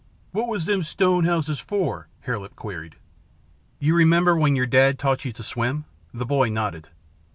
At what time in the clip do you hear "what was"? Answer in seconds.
0.31-0.65